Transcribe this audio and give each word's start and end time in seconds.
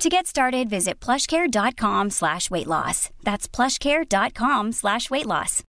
To 0.00 0.08
get 0.08 0.26
started, 0.26 0.70
visit 0.70 0.98
plushcare.com 0.98 2.08
slash 2.08 2.50
weight 2.50 2.66
loss. 2.66 3.10
That's 3.22 3.46
plushcare.com 3.46 4.72
slash 4.72 5.10
weight 5.10 5.26
loss. 5.26 5.62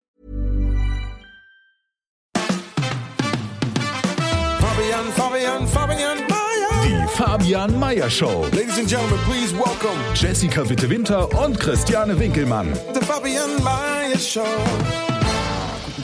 Fabian, 4.61 5.07
Fabian, 5.13 5.67
Fabian 5.67 6.19
Mayer. 6.19 6.69
Die 6.83 7.07
Fabian 7.15 7.79
Meyer 7.79 8.11
Show. 8.11 8.41
Ladies 8.53 8.77
and 8.77 8.87
gentlemen, 8.87 9.19
please 9.21 9.55
welcome 9.55 9.99
Jessica 10.15 10.63
Witte-Winter 10.63 11.27
und 11.39 11.59
Christiane 11.59 12.15
Winkelmann. 12.15 12.75
the 12.93 13.01
Fabian 13.01 13.65
Mayer 13.65 14.19
Show. 14.19 15.18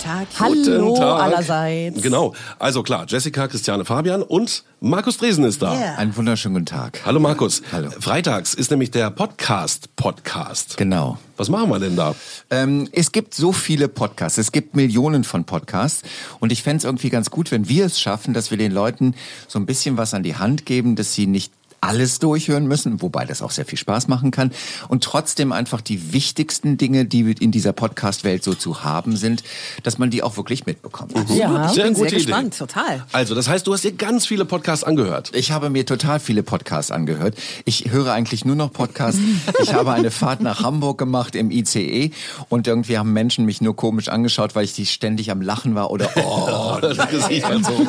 Guten 0.04 0.18
Tag. 0.18 0.28
Hallo 0.38 0.88
Guten 0.90 1.00
Tag. 1.00 1.22
allerseits. 1.22 2.02
Genau. 2.02 2.34
Also 2.58 2.82
klar, 2.82 3.06
Jessica, 3.08 3.48
Christiane, 3.48 3.86
Fabian 3.86 4.22
und 4.22 4.62
Markus 4.80 5.16
Dresen 5.16 5.44
ist 5.44 5.62
da. 5.62 5.72
Yeah. 5.74 5.94
Einen 5.96 6.14
wunderschönen 6.14 6.56
guten 6.56 6.66
Tag. 6.66 7.00
Hallo 7.06 7.20
Markus. 7.20 7.62
Hallo. 7.72 7.88
Freitags 8.00 8.52
ist 8.52 8.70
nämlich 8.70 8.90
der 8.90 9.10
Podcast-Podcast. 9.10 10.76
Genau. 10.76 11.16
Was 11.38 11.48
machen 11.48 11.70
wir 11.70 11.78
denn 11.78 11.96
da? 11.96 12.14
Ähm, 12.50 12.86
es 12.92 13.12
gibt 13.12 13.34
so 13.34 13.52
viele 13.52 13.88
Podcasts, 13.88 14.36
es 14.36 14.52
gibt 14.52 14.76
Millionen 14.76 15.24
von 15.24 15.44
Podcasts 15.44 16.02
und 16.38 16.52
ich 16.52 16.62
fänd's 16.62 16.84
irgendwie 16.84 17.08
ganz 17.08 17.30
gut, 17.30 17.50
wenn 17.50 17.66
wir 17.68 17.86
es 17.86 17.98
schaffen, 17.98 18.34
dass 18.34 18.50
wir 18.50 18.58
den 18.58 18.72
Leuten 18.72 19.14
so 19.48 19.58
ein 19.58 19.64
bisschen 19.64 19.96
was 19.96 20.12
an 20.12 20.22
die 20.22 20.36
Hand 20.36 20.66
geben, 20.66 20.96
dass 20.96 21.14
sie 21.14 21.26
nicht 21.26 21.53
alles 21.84 22.18
durchhören 22.18 22.66
müssen, 22.66 23.02
wobei 23.02 23.24
das 23.26 23.42
auch 23.42 23.50
sehr 23.50 23.66
viel 23.66 23.78
Spaß 23.78 24.08
machen 24.08 24.30
kann 24.30 24.50
und 24.88 25.04
trotzdem 25.04 25.52
einfach 25.52 25.80
die 25.80 26.12
wichtigsten 26.12 26.78
Dinge, 26.78 27.04
die 27.04 27.20
in 27.40 27.50
dieser 27.50 27.72
Podcast-Welt 27.72 28.42
so 28.42 28.54
zu 28.54 28.84
haben 28.84 29.16
sind, 29.16 29.42
dass 29.82 29.98
man 29.98 30.10
die 30.10 30.22
auch 30.22 30.36
wirklich 30.36 30.66
mitbekommt. 30.66 31.12
Ja, 31.30 31.68
Sehr 31.68 31.84
bin 31.84 31.94
sehr 31.94 32.06
Idee. 32.06 32.16
gespannt, 32.16 32.58
total. 32.58 33.04
Also, 33.12 33.34
das 33.34 33.48
heißt, 33.48 33.66
du 33.66 33.72
hast 33.72 33.84
dir 33.84 33.92
ganz 33.92 34.26
viele 34.26 34.44
Podcasts 34.44 34.84
angehört. 34.84 35.30
Ich 35.34 35.52
habe 35.52 35.68
mir 35.70 35.84
total 35.84 36.20
viele 36.20 36.42
Podcasts 36.42 36.90
angehört. 36.90 37.36
Ich 37.64 37.90
höre 37.90 38.12
eigentlich 38.12 38.44
nur 38.44 38.56
noch 38.56 38.72
Podcasts. 38.72 39.20
Ich 39.60 39.74
habe 39.74 39.92
eine 39.92 40.10
Fahrt 40.10 40.40
nach 40.40 40.62
Hamburg 40.62 40.98
gemacht 40.98 41.34
im 41.34 41.50
ICE 41.50 42.10
und 42.48 42.66
irgendwie 42.66 42.98
haben 42.98 43.12
Menschen 43.12 43.44
mich 43.44 43.60
nur 43.60 43.76
komisch 43.76 44.08
angeschaut, 44.08 44.54
weil 44.54 44.64
ich 44.64 44.72
die 44.72 44.86
ständig 44.86 45.30
am 45.30 45.42
Lachen 45.42 45.74
war 45.74 45.90
oder 45.90 46.08
oh. 46.16 46.78
Das 46.80 47.08
Gesicht 47.08 47.46
verzogen. 47.46 47.88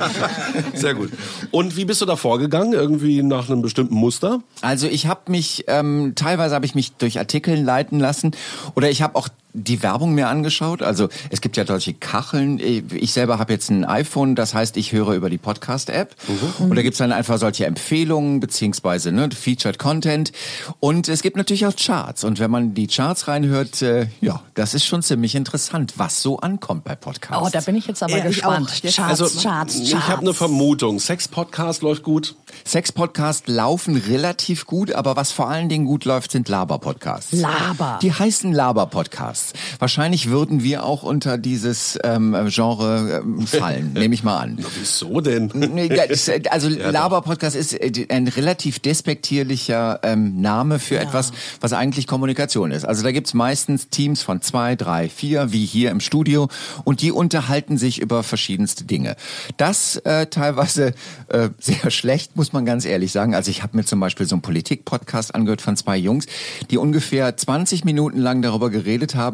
Sehr 0.74 0.94
gut. 0.94 1.10
Und 1.50 1.76
wie 1.76 1.84
bist 1.84 2.00
du 2.00 2.06
da 2.06 2.16
vorgegangen? 2.16 2.72
Irgendwie 2.72 3.05
nach 3.22 3.48
einem 3.48 3.62
bestimmten 3.62 3.94
Muster? 3.94 4.42
Also 4.60 4.86
ich 4.86 5.06
habe 5.06 5.30
mich 5.30 5.64
ähm, 5.68 6.12
teilweise 6.14 6.54
habe 6.54 6.66
ich 6.66 6.74
mich 6.74 6.92
durch 6.92 7.18
Artikeln 7.18 7.64
leiten 7.64 7.98
lassen 7.98 8.32
oder 8.74 8.90
ich 8.90 9.02
habe 9.02 9.16
auch 9.16 9.28
die 9.56 9.82
Werbung 9.82 10.14
mir 10.14 10.28
angeschaut. 10.28 10.82
Also 10.82 11.08
es 11.30 11.40
gibt 11.40 11.56
ja 11.56 11.66
solche 11.66 11.94
Kacheln. 11.94 12.60
Ich 12.60 13.12
selber 13.12 13.38
habe 13.38 13.52
jetzt 13.52 13.70
ein 13.70 13.84
iPhone, 13.84 14.34
das 14.34 14.54
heißt, 14.54 14.76
ich 14.76 14.92
höre 14.92 15.14
über 15.14 15.30
die 15.30 15.38
Podcast-App. 15.38 16.14
Und 16.58 16.76
da 16.76 16.82
gibt's 16.82 16.98
dann 16.98 17.10
einfach 17.12 17.38
solche 17.38 17.66
Empfehlungen 17.66 18.40
beziehungsweise 18.40 19.12
ne, 19.12 19.28
Featured 19.30 19.78
Content. 19.78 20.32
Und 20.80 21.08
es 21.08 21.22
gibt 21.22 21.36
natürlich 21.36 21.66
auch 21.66 21.74
Charts. 21.74 22.22
Und 22.24 22.38
wenn 22.38 22.50
man 22.50 22.74
die 22.74 22.86
Charts 22.86 23.28
reinhört, 23.28 23.80
äh, 23.82 24.08
ja, 24.20 24.42
das 24.54 24.74
ist 24.74 24.84
schon 24.84 25.02
ziemlich 25.02 25.34
interessant, 25.34 25.94
was 25.96 26.20
so 26.22 26.38
ankommt 26.38 26.84
bei 26.84 26.94
Podcasts. 26.94 27.46
Oh, 27.46 27.48
da 27.50 27.60
bin 27.60 27.76
ich 27.76 27.86
jetzt 27.86 28.02
aber 28.02 28.12
Ja, 28.12 28.18
ich 28.18 28.24
gespannt. 28.36 28.70
Charts, 28.82 28.98
Also, 29.22 29.40
Charts, 29.40 29.76
ich 29.80 29.90
Charts. 29.92 30.08
habe 30.08 30.20
eine 30.22 30.34
Vermutung. 30.34 31.00
Sex-Podcast 31.00 31.82
läuft 31.82 32.02
gut. 32.02 32.34
Sex-Podcasts 32.64 33.48
laufen 33.48 33.96
relativ 33.96 34.66
gut, 34.66 34.92
aber 34.92 35.16
was 35.16 35.32
vor 35.32 35.48
allen 35.48 35.68
Dingen 35.68 35.86
gut 35.86 36.04
läuft, 36.04 36.30
sind 36.32 36.48
Laber-Podcasts. 36.48 37.32
Laber. 37.32 37.98
Die 38.02 38.12
heißen 38.12 38.52
Laber-Podcasts. 38.52 39.45
Wahrscheinlich 39.78 40.30
würden 40.30 40.62
wir 40.62 40.84
auch 40.84 41.02
unter 41.02 41.38
dieses 41.38 41.98
ähm, 42.04 42.36
Genre 42.48 43.22
ähm, 43.22 43.46
fallen, 43.46 43.92
nehme 43.92 44.14
ich 44.14 44.22
mal 44.22 44.38
an. 44.38 44.58
Wieso 44.78 45.20
denn? 45.20 45.50
Ja, 45.76 46.04
äh, 46.04 46.42
Also 46.50 46.70
doch. 46.74 46.92
Laber-Podcast 46.92 47.56
ist 47.56 47.74
äh, 47.74 48.06
ein 48.08 48.28
relativ 48.28 48.78
despektierlicher 48.78 50.00
ähm, 50.02 50.40
Name 50.40 50.78
für 50.78 50.98
etwas, 50.98 51.32
was 51.60 51.72
eigentlich 51.72 52.06
Kommunikation 52.06 52.70
ist. 52.70 52.84
Also 52.84 53.02
da 53.02 53.12
gibt's 53.12 53.34
meistens 53.34 53.88
Teams 53.88 54.22
von 54.22 54.40
zwei, 54.42 54.76
drei, 54.76 55.08
vier, 55.08 55.52
wie 55.52 55.64
hier 55.64 55.90
im 55.90 56.00
Studio, 56.00 56.48
und 56.84 57.02
die 57.02 57.12
unterhalten 57.12 57.78
sich 57.78 58.00
über 58.00 58.22
verschiedenste 58.22 58.84
Dinge. 58.84 59.16
Das 59.56 59.96
äh, 59.96 60.26
teilweise 60.26 60.94
äh, 61.28 61.50
sehr 61.58 61.90
schlecht, 61.90 62.36
muss 62.36 62.52
man 62.52 62.64
ganz 62.64 62.84
ehrlich 62.84 63.12
sagen. 63.12 63.34
Also 63.34 63.50
ich 63.50 63.62
habe 63.62 63.76
mir 63.76 63.84
zum 63.84 64.00
Beispiel 64.00 64.26
so 64.26 64.34
einen 64.34 64.42
Politik-Podcast 64.42 65.34
angehört 65.34 65.62
von 65.62 65.76
zwei 65.76 65.96
Jungs, 65.96 66.26
die 66.70 66.78
ungefähr 66.78 67.36
20 67.36 67.84
Minuten 67.84 68.18
lang 68.18 68.42
darüber 68.42 68.70
geredet 68.70 69.14
haben, 69.14 69.25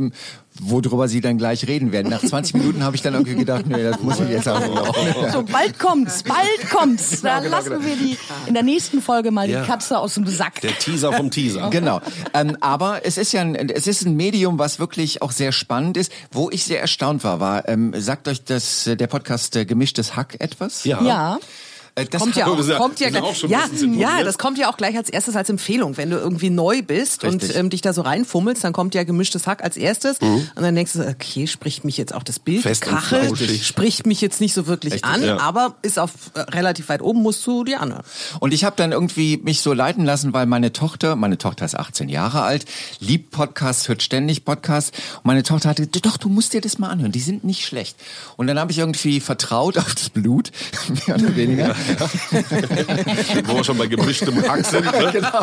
worüber 0.60 1.08
sie 1.08 1.20
dann 1.20 1.38
gleich 1.38 1.66
reden 1.66 1.92
werden. 1.92 2.10
Nach 2.10 2.20
20 2.22 2.54
Minuten 2.54 2.84
habe 2.84 2.94
ich 2.96 3.02
dann 3.02 3.14
irgendwie 3.14 3.36
gedacht, 3.36 3.66
nee, 3.66 3.82
das 3.82 4.00
muss 4.00 4.20
ich 4.20 4.28
jetzt 4.28 4.48
auch 4.48 4.60
noch. 4.60 4.94
So, 5.32 5.42
bald 5.42 5.78
kommt's, 5.78 6.22
bald 6.22 6.70
kommt's. 6.70 7.22
Da 7.22 7.40
genau, 7.40 7.56
lassen 7.56 7.70
genau. 7.70 7.84
wir 7.84 7.96
die 7.96 8.18
in 8.46 8.54
der 8.54 8.62
nächsten 8.62 9.00
Folge 9.00 9.30
mal 9.30 9.48
Ja. 9.48 9.60
die 9.62 9.66
Katze 9.66 9.98
aus 9.98 10.14
dem 10.14 10.26
Sack. 10.26 10.60
Der 10.60 10.78
Teaser 10.78 11.12
vom 11.12 11.30
Teaser. 11.30 11.70
Genau. 11.70 12.00
Ähm, 12.34 12.56
aber 12.60 13.04
es 13.04 13.16
ist 13.16 13.32
ja 13.32 13.40
ein, 13.40 13.54
es 13.54 13.86
ist 13.86 14.04
ein 14.04 14.16
Medium, 14.16 14.58
was 14.58 14.78
wirklich 14.78 15.22
auch 15.22 15.32
sehr 15.32 15.52
spannend 15.52 15.96
ist. 15.96 16.12
Wo 16.30 16.50
ich 16.50 16.64
sehr 16.64 16.80
erstaunt 16.80 17.24
war, 17.24 17.40
war, 17.40 17.68
ähm, 17.68 17.94
sagt 17.96 18.28
euch 18.28 18.44
das, 18.44 18.86
äh, 18.86 18.96
der 18.96 19.06
Podcast 19.06 19.56
äh, 19.56 19.64
Gemischtes 19.64 20.16
Hack 20.16 20.36
etwas? 20.38 20.84
Ja. 20.84 21.02
Ja. 21.02 21.38
Äh, 21.94 22.06
das 22.06 22.20
Kommt 22.20 22.36
ja 22.36 22.46
auch, 22.46 22.66
ja- 22.66 22.76
kommt 22.78 23.00
ja, 23.00 23.22
auch 23.22 23.34
schon 23.34 23.50
ja, 23.50 23.64
ja, 23.96 24.24
das 24.24 24.38
kommt 24.38 24.58
ja 24.58 24.70
auch 24.70 24.76
gleich 24.76 24.96
als 24.96 25.10
erstes 25.10 25.36
als 25.36 25.48
Empfehlung. 25.50 25.96
Wenn 25.96 26.10
du 26.10 26.16
irgendwie 26.16 26.50
neu 26.50 26.82
bist 26.82 27.24
und 27.24 27.42
Richtig. 27.42 27.56
ähm, 27.56 27.70
dich 27.70 27.80
da 27.82 27.92
so 27.92 28.02
reinfummelst, 28.02 28.64
dann 28.64 28.72
kommt 28.72 28.94
ja 28.94 29.04
gemischtes 29.04 29.46
Hack 29.46 29.62
als 29.62 29.76
erstes 29.76 30.18
und 30.18 30.50
dann 30.56 30.74
denkst 30.74 30.92
du, 30.94 31.06
okay, 31.06 31.46
spricht 31.46 31.84
mich 31.84 31.96
jetzt 31.96 32.14
auch 32.14 32.22
das 32.22 32.38
Bild, 32.38 32.62
Fest 32.62 32.86
und 32.86 32.94
Kachel, 32.94 33.36
spricht 33.62 34.06
mich 34.06 34.20
jetzt 34.20 34.40
nicht 34.40 34.54
so 34.54 34.66
wirklich 34.66 34.94
Richtig, 34.94 35.10
an, 35.10 35.22
ja. 35.22 35.38
aber 35.38 35.76
ist 35.82 35.98
auf 35.98 36.12
äh, 36.34 36.40
relativ 36.40 36.88
weit 36.88 37.02
oben, 37.02 37.22
musst 37.22 37.46
du 37.46 37.64
dir 37.64 37.80
anhören. 37.80 38.02
Und 38.40 38.54
ich 38.54 38.64
habe 38.64 38.76
dann 38.76 38.92
irgendwie 38.92 39.36
mich 39.38 39.60
so 39.60 39.72
leiten 39.72 40.04
lassen, 40.04 40.32
weil 40.32 40.46
meine 40.46 40.72
Tochter, 40.72 41.16
meine 41.16 41.38
Tochter 41.38 41.64
ist 41.64 41.78
18 41.78 42.08
Jahre 42.08 42.42
alt, 42.42 42.64
liebt 43.00 43.30
Podcasts, 43.30 43.88
hört 43.88 44.02
ständig 44.02 44.44
Podcasts. 44.44 44.92
Und 45.18 45.26
meine 45.26 45.42
Tochter 45.42 45.68
hatte, 45.68 45.86
doch, 45.86 46.16
du 46.16 46.28
musst 46.28 46.52
dir 46.52 46.60
das 46.60 46.78
mal 46.78 46.88
anhören, 46.88 47.12
die 47.12 47.20
sind 47.20 47.44
nicht 47.44 47.64
schlecht. 47.66 47.96
Und 48.36 48.46
dann 48.46 48.58
habe 48.58 48.72
ich 48.72 48.78
irgendwie 48.78 49.20
vertraut 49.20 49.76
auf 49.78 49.94
das 49.94 50.10
Blut, 50.10 50.52
mehr 51.06 51.16
oder 51.16 51.36
weniger. 51.36 51.74
Wo 53.46 53.56
wir 53.56 53.64
schon 53.64 53.78
bei 53.78 53.86
gemischtem 53.86 54.42
Hack 54.48 54.64
sind. 54.66 54.84
Ne? 54.84 54.92
Genau. 55.12 55.42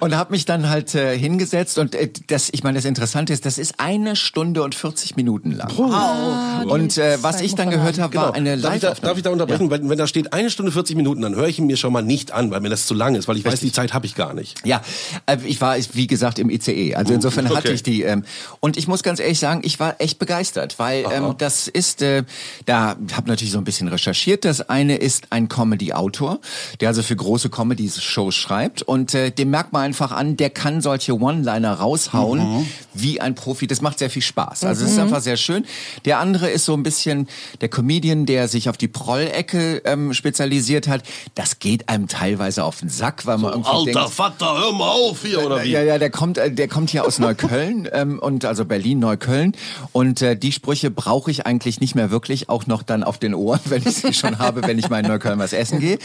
und 0.00 0.16
habe 0.16 0.32
mich 0.32 0.44
dann 0.44 0.68
halt 0.68 0.94
äh, 0.94 1.16
hingesetzt 1.16 1.78
und 1.78 1.94
äh, 1.94 2.10
das, 2.26 2.50
ich 2.52 2.62
meine, 2.62 2.76
das 2.76 2.84
Interessante 2.84 3.32
ist, 3.32 3.46
das 3.46 3.58
ist 3.58 3.74
eine 3.78 4.16
Stunde 4.16 4.62
und 4.62 4.74
40 4.74 5.16
Minuten 5.16 5.52
lang. 5.52 5.70
Und 6.66 6.98
äh, 6.98 7.18
was 7.22 7.40
ich 7.40 7.54
dann 7.54 7.70
gehört 7.70 7.98
habe, 7.98 8.14
war 8.14 8.34
eine 8.34 8.58
Darf 8.58 8.74
ich, 8.74 8.80
da, 8.80 8.88
live 8.88 9.00
darf 9.00 9.16
ich 9.16 9.22
da 9.22 9.30
unterbrechen? 9.30 9.70
Wenn, 9.70 9.88
wenn 9.88 9.98
da 9.98 10.06
steht 10.06 10.32
eine 10.32 10.50
Stunde 10.50 10.72
40 10.72 10.96
Minuten, 10.96 11.22
dann 11.22 11.34
höre 11.34 11.48
ich 11.48 11.58
ihn 11.58 11.66
mir 11.66 11.76
schon 11.76 11.92
mal 11.92 12.02
nicht 12.02 12.32
an, 12.32 12.50
weil 12.50 12.60
mir 12.60 12.70
das 12.70 12.86
zu 12.86 12.94
lang 12.94 13.14
ist, 13.14 13.28
weil 13.28 13.36
ich 13.36 13.44
weiß, 13.44 13.60
die 13.60 13.72
Zeit 13.72 13.94
habe 13.94 14.06
ich 14.06 14.14
gar 14.14 14.34
nicht. 14.34 14.64
Ja, 14.66 14.82
äh, 15.26 15.38
ich 15.44 15.60
war, 15.60 15.76
wie 15.92 16.06
gesagt, 16.06 16.38
im 16.38 16.50
ICE. 16.50 16.94
Also 16.94 17.14
insofern 17.14 17.48
hatte 17.48 17.58
okay. 17.58 17.72
ich 17.72 17.82
die. 17.82 18.02
Ähm, 18.02 18.24
und 18.60 18.76
ich 18.76 18.88
muss 18.88 19.02
ganz 19.02 19.20
ehrlich 19.20 19.38
sagen, 19.38 19.62
ich 19.64 19.80
war 19.80 19.96
echt 20.00 20.18
begeistert, 20.18 20.78
weil 20.78 21.04
ähm, 21.10 21.34
das 21.38 21.68
ist, 21.68 22.02
äh, 22.02 22.24
da 22.66 22.96
habe 23.12 23.28
natürlich 23.28 23.52
so 23.52 23.58
ein 23.58 23.64
bisschen 23.64 23.88
recherchiert. 23.88 24.44
Das 24.44 24.68
eine 24.68 24.96
ist 25.04 25.26
ein 25.30 25.48
Comedy-Autor, 25.48 26.40
der 26.80 26.88
also 26.88 27.02
für 27.02 27.14
große 27.14 27.50
Comedy-Shows 27.50 28.34
schreibt. 28.34 28.82
Und 28.82 29.14
äh, 29.14 29.30
dem 29.30 29.50
merkt 29.50 29.72
man 29.72 29.82
einfach 29.82 30.12
an, 30.12 30.38
der 30.38 30.48
kann 30.50 30.80
solche 30.80 31.20
One-Liner 31.20 31.74
raushauen 31.74 32.66
wie 32.94 33.20
ein 33.20 33.34
Profi. 33.34 33.66
Das 33.66 33.80
macht 33.80 33.98
sehr 33.98 34.10
viel 34.10 34.22
Spaß. 34.22 34.64
Also 34.64 34.84
es 34.84 34.92
ist 34.92 34.98
einfach 34.98 35.20
sehr 35.20 35.36
schön. 35.36 35.64
Der 36.04 36.18
andere 36.18 36.50
ist 36.50 36.64
so 36.64 36.74
ein 36.74 36.82
bisschen 36.82 37.28
der 37.60 37.68
Comedian, 37.68 38.26
der 38.26 38.48
sich 38.48 38.68
auf 38.68 38.76
die 38.76 38.88
Prollecke 38.88 39.82
ähm, 39.84 40.14
spezialisiert 40.14 40.88
hat. 40.88 41.02
Das 41.34 41.58
geht 41.58 41.88
einem 41.88 42.08
teilweise 42.08 42.64
auf 42.64 42.80
den 42.80 42.88
Sack, 42.88 43.26
weil 43.26 43.38
man 43.38 43.52
irgendwie 43.52 43.92
denkt, 43.92 44.10
Vater, 44.10 44.58
hör 44.58 44.72
mal 44.72 44.88
auf 44.88 45.22
hier, 45.22 45.44
oder 45.44 45.62
wie? 45.64 45.70
ja, 45.70 45.82
ja, 45.82 45.98
der 45.98 46.10
kommt, 46.10 46.38
äh, 46.38 46.50
der 46.50 46.68
kommt 46.68 46.90
hier 46.90 47.04
aus 47.04 47.18
Neukölln 47.18 47.88
ähm, 47.92 48.18
und 48.18 48.44
also 48.44 48.64
Berlin, 48.64 48.98
Neukölln 48.98 49.52
und 49.92 50.22
äh, 50.22 50.36
die 50.36 50.52
Sprüche 50.52 50.90
brauche 50.90 51.30
ich 51.30 51.46
eigentlich 51.46 51.80
nicht 51.80 51.94
mehr 51.94 52.10
wirklich, 52.10 52.48
auch 52.48 52.66
noch 52.66 52.82
dann 52.82 53.02
auf 53.02 53.18
den 53.18 53.34
Ohren, 53.34 53.60
wenn 53.64 53.82
ich 53.82 53.96
sie 53.96 54.14
schon 54.14 54.38
habe, 54.38 54.62
wenn 54.62 54.78
ich 54.78 54.88
Mal 54.88 55.00
in 55.00 55.08
Neukölln 55.08 55.38
was 55.38 55.52
essen 55.52 55.80
gehe. 55.80 55.98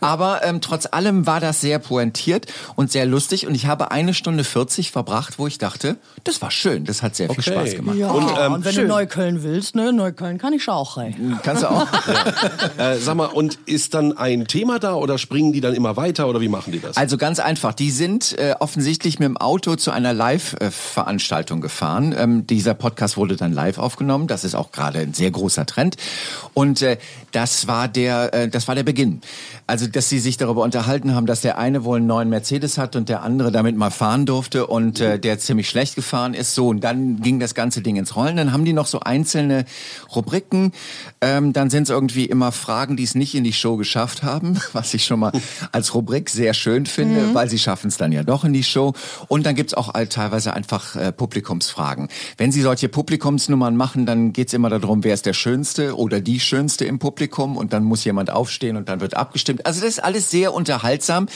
Aber 0.00 0.42
ähm, 0.44 0.60
trotz 0.60 0.86
allem 0.90 1.26
war 1.26 1.40
das 1.40 1.60
sehr 1.60 1.78
pointiert 1.78 2.46
und 2.76 2.90
sehr 2.90 3.06
lustig 3.06 3.46
und 3.46 3.54
ich 3.54 3.66
habe 3.66 3.90
eine 3.90 4.14
Stunde 4.14 4.44
40 4.44 4.90
verbracht, 4.90 5.38
wo 5.38 5.46
ich 5.46 5.58
dachte, 5.58 5.96
das 6.24 6.31
war 6.40 6.50
schön, 6.50 6.84
das 6.84 7.02
hat 7.02 7.16
sehr 7.16 7.28
viel 7.28 7.40
Okay. 7.40 7.50
Spaß 7.52 7.74
gemacht. 7.74 7.96
Ja, 7.96 8.10
Und, 8.10 8.24
und, 8.24 8.38
ähm, 8.38 8.64
wenn 8.64 8.72
schön. 8.72 8.82
du 8.84 8.88
Neukölln 8.94 9.42
willst, 9.42 9.74
ne, 9.74 9.92
Neukölln 9.92 10.38
kann 10.38 10.52
ich 10.52 10.68
auch 10.68 10.96
rein. 10.96 11.38
Kannst 11.42 11.62
du 11.64 11.70
auch? 11.70 11.86
Äh, 12.78 12.96
sag 12.96 13.16
mal, 13.16 13.26
und 13.26 13.58
ist 13.66 13.92
dann 13.94 14.16
ein 14.16 14.46
Thema 14.46 14.78
da 14.78 14.94
oder 14.94 15.18
springen 15.18 15.52
die 15.52 15.60
dann 15.60 15.74
immer 15.74 15.96
weiter 15.96 16.28
oder 16.28 16.40
wie 16.40 16.48
machen 16.48 16.72
die 16.72 16.80
das? 16.80 16.96
Also 16.96 17.16
ganz 17.18 17.38
einfach, 17.38 17.74
die 17.74 17.90
sind 17.90 18.38
äh, 18.38 18.54
offensichtlich 18.58 19.18
mit 19.18 19.26
dem 19.26 19.36
Auto 19.36 19.76
zu 19.76 19.90
einer 19.90 20.12
Live-Veranstaltung 20.14 21.60
gefahren. 21.60 22.14
Ähm, 22.16 22.46
dieser 22.46 22.74
Podcast 22.74 23.16
wurde 23.16 23.36
dann 23.36 23.52
live 23.52 23.78
aufgenommen. 23.78 24.26
Das 24.26 24.44
ist 24.44 24.54
auch 24.54 24.72
gerade 24.72 25.00
ein 25.00 25.12
sehr 25.14 25.30
großer 25.30 25.66
Trend. 25.66 25.96
Und 26.54 26.82
äh, 26.82 26.98
das 27.32 27.66
war 27.66 27.88
der, 27.88 28.32
äh, 28.34 28.48
das 28.48 28.68
war 28.68 28.74
der 28.74 28.82
Beginn. 28.84 29.20
Also, 29.66 29.86
dass 29.86 30.08
sie 30.08 30.18
sich 30.18 30.36
darüber 30.36 30.62
unterhalten 30.62 31.14
haben, 31.14 31.26
dass 31.26 31.40
der 31.40 31.58
eine 31.58 31.84
wohl 31.84 31.98
einen 31.98 32.06
neuen 32.06 32.28
Mercedes 32.28 32.78
hat 32.78 32.96
und 32.96 33.08
der 33.08 33.22
andere 33.22 33.52
damit 33.52 33.76
mal 33.76 33.90
fahren 33.90 34.26
durfte 34.26 34.66
und 34.66 35.00
äh, 35.00 35.18
der 35.18 35.38
ziemlich 35.38 35.68
schlecht 35.68 35.94
gefahren 35.94 36.21
ist. 36.34 36.54
So 36.54 36.68
und 36.68 36.82
dann 36.82 37.20
ging 37.20 37.40
das 37.40 37.54
ganze 37.54 37.82
Ding 37.82 37.96
ins 37.96 38.16
Rollen. 38.16 38.36
Dann 38.36 38.52
haben 38.52 38.64
die 38.64 38.72
noch 38.72 38.86
so 38.86 39.00
einzelne 39.00 39.64
Rubriken. 40.14 40.72
Ähm, 41.20 41.52
dann 41.52 41.68
sind 41.70 41.84
es 41.84 41.90
irgendwie 41.90 42.24
immer 42.26 42.52
Fragen, 42.52 42.96
die 42.96 43.02
es 43.04 43.14
nicht 43.14 43.34
in 43.34 43.44
die 43.44 43.52
Show 43.52 43.76
geschafft 43.76 44.22
haben, 44.22 44.58
was 44.72 44.94
ich 44.94 45.04
schon 45.04 45.20
mal 45.20 45.32
als 45.72 45.94
Rubrik 45.94 46.30
sehr 46.30 46.54
schön 46.54 46.86
finde, 46.86 47.34
weil 47.34 47.48
sie 47.50 47.58
schaffen 47.58 47.88
es 47.88 47.96
dann 47.96 48.12
ja 48.12 48.22
doch 48.22 48.44
in 48.44 48.52
die 48.52 48.64
Show. 48.64 48.94
Und 49.28 49.44
dann 49.44 49.54
gibt's 49.54 49.74
auch 49.74 49.92
all- 49.92 50.06
teilweise 50.06 50.54
einfach 50.54 50.96
äh, 50.96 51.12
Publikumsfragen. 51.12 52.08
Wenn 52.36 52.52
sie 52.52 52.62
solche 52.62 52.88
Publikumsnummern 52.88 53.76
machen, 53.76 54.06
dann 54.06 54.32
geht's 54.32 54.52
immer 54.52 54.70
darum, 54.70 55.04
wer 55.04 55.14
ist 55.14 55.26
der 55.26 55.32
Schönste 55.32 55.96
oder 55.96 56.20
die 56.20 56.38
Schönste 56.40 56.84
im 56.84 56.98
Publikum 56.98 57.56
und 57.56 57.72
dann 57.72 57.84
muss 57.84 58.04
jemand 58.04 58.30
aufstehen 58.30 58.76
und 58.76 58.88
dann 58.88 59.00
wird 59.00 59.16
abgestimmt. 59.16 59.66
Also 59.66 59.80
das 59.80 59.90
ist 59.90 60.04
alles 60.04 60.30
sehr 60.30 60.54
unterhaltsam. 60.54 61.26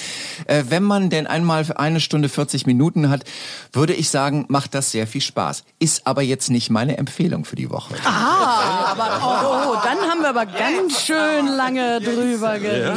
Äh, 0.46 0.64
wenn 0.68 0.82
man 0.82 1.10
denn 1.10 1.26
einmal 1.26 1.66
eine 1.76 2.00
Stunde 2.00 2.28
40 2.28 2.66
Minuten 2.66 3.08
hat, 3.08 3.24
würde 3.72 3.94
ich 3.94 4.10
sagen, 4.10 4.44
macht 4.48 4.74
das 4.76 4.90
sehr 4.90 5.06
viel 5.06 5.20
Spaß. 5.20 5.64
Ist 5.78 6.06
aber 6.06 6.22
jetzt 6.22 6.50
nicht 6.50 6.70
meine 6.70 6.98
Empfehlung 6.98 7.44
für 7.44 7.56
die 7.56 7.70
Woche. 7.70 7.94
Ah, 8.04 8.92
aber 8.92 9.20
oh, 9.22 9.72
oh, 9.72 9.76
dann 9.82 9.98
haben 10.08 10.20
wir 10.20 10.28
aber 10.28 10.46
ganz 10.46 11.00
schön 11.02 11.46
lange 11.56 12.00
drüber 12.00 12.58
geredet. 12.58 12.92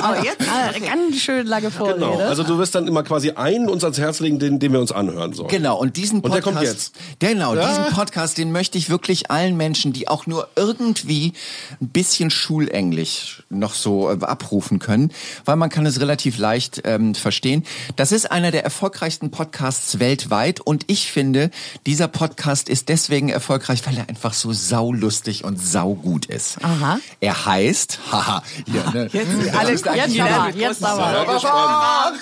Aber 0.00 0.22
jetzt? 0.22 0.42
Ah, 0.42 0.72
Ganz 0.78 1.20
schön 1.20 1.46
lange 1.46 1.70
Vorrede. 1.70 1.98
genau. 1.98 2.18
Also 2.18 2.42
du 2.42 2.58
wirst 2.58 2.74
dann 2.74 2.86
immer 2.86 3.02
quasi 3.02 3.30
einen 3.32 3.68
uns 3.68 3.84
ans 3.84 3.98
Herz 3.98 4.20
legen, 4.20 4.38
den, 4.38 4.58
den 4.58 4.72
wir 4.72 4.80
uns 4.80 4.92
anhören 4.92 5.32
sollen. 5.32 5.48
Genau, 5.48 5.78
und 5.78 5.96
diesen 5.96 6.20
Und 6.20 6.34
der 6.34 6.40
Podcast, 6.42 6.54
kommt 6.56 6.66
jetzt. 6.66 6.94
genau, 7.20 7.54
diesen 7.54 7.86
Podcast, 7.94 8.38
den 8.38 8.52
möchte 8.52 8.76
ich 8.78 8.90
wirklich 8.90 9.30
allen 9.30 9.56
Menschen, 9.56 9.92
die 9.92 10.08
auch 10.08 10.26
nur 10.26 10.48
irgendwie 10.56 11.32
ein 11.80 11.88
bisschen 11.88 12.30
Schulenglisch 12.30 13.42
noch 13.50 13.74
so 13.74 14.10
äh, 14.10 14.18
abrufen 14.20 14.78
können, 14.78 15.10
weil 15.44 15.56
man 15.56 15.70
kann 15.70 15.86
es 15.86 16.00
relativ 16.00 16.38
leicht 16.38 16.82
ähm, 16.84 17.14
verstehen. 17.14 17.64
Das 17.96 18.12
ist 18.12 18.30
einer 18.30 18.50
der 18.50 18.64
erfolgreichsten 18.64 19.30
Podcasts 19.30 19.98
weltweit 20.00 20.13
und 20.60 20.84
ich 20.86 21.10
finde, 21.10 21.50
dieser 21.86 22.08
Podcast 22.08 22.68
ist 22.68 22.88
deswegen 22.88 23.28
erfolgreich, 23.28 23.86
weil 23.86 23.96
er 23.96 24.08
einfach 24.08 24.32
so 24.32 24.52
saulustig 24.52 25.44
und 25.44 25.60
saugut 25.60 26.26
ist. 26.26 26.58
Aha. 26.62 26.98
Er 27.20 27.46
heißt, 27.46 27.98
haha, 28.12 28.42
ja, 28.66 28.90
ne? 28.90 29.08
Jetzt, 29.12 29.54
alle 29.54 29.72
Jetzt 29.72 29.86
aber, 29.88 30.50
jetzt 30.56 31.44
aber. 31.44 32.12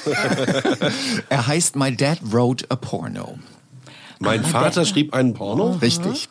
er 1.29 1.47
heißt 1.47 1.77
My 1.77 1.95
Dad 1.95 2.19
Wrote 2.23 2.67
a 2.69 2.77
Porno. 2.77 3.39
Mein 4.23 4.45
Vater 4.45 4.85
schrieb 4.85 5.15
einen 5.15 5.35
Porno. 5.35 5.79
Richtig. 5.83 6.29